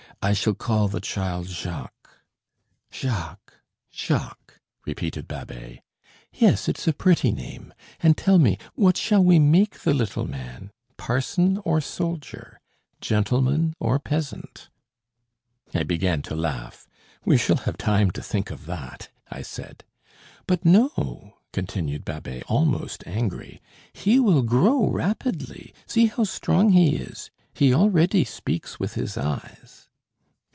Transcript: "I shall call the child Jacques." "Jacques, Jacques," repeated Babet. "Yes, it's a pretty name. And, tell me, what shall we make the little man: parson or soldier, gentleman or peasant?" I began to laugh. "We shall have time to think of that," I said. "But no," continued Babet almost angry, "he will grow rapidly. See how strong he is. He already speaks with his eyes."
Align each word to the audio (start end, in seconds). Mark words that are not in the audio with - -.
"I 0.23 0.33
shall 0.33 0.53
call 0.53 0.87
the 0.87 1.01
child 1.01 1.47
Jacques." 1.47 2.21
"Jacques, 2.91 3.55
Jacques," 3.91 4.59
repeated 4.85 5.27
Babet. 5.27 5.79
"Yes, 6.31 6.69
it's 6.69 6.87
a 6.87 6.93
pretty 6.93 7.31
name. 7.31 7.73
And, 8.01 8.15
tell 8.15 8.37
me, 8.37 8.59
what 8.75 8.97
shall 8.97 9.23
we 9.23 9.39
make 9.39 9.79
the 9.79 9.95
little 9.95 10.27
man: 10.29 10.69
parson 10.95 11.57
or 11.65 11.81
soldier, 11.81 12.59
gentleman 13.01 13.73
or 13.79 13.97
peasant?" 13.97 14.69
I 15.73 15.81
began 15.81 16.21
to 16.23 16.35
laugh. 16.35 16.87
"We 17.25 17.35
shall 17.39 17.57
have 17.57 17.75
time 17.79 18.11
to 18.11 18.21
think 18.21 18.51
of 18.51 18.67
that," 18.67 19.09
I 19.31 19.41
said. 19.41 19.83
"But 20.45 20.63
no," 20.63 21.33
continued 21.51 22.05
Babet 22.05 22.43
almost 22.47 23.03
angry, 23.07 23.59
"he 23.91 24.19
will 24.19 24.43
grow 24.43 24.87
rapidly. 24.87 25.73
See 25.87 26.05
how 26.05 26.25
strong 26.25 26.73
he 26.73 26.97
is. 26.97 27.31
He 27.55 27.73
already 27.73 28.23
speaks 28.23 28.79
with 28.79 28.93
his 28.93 29.17
eyes." 29.17 29.87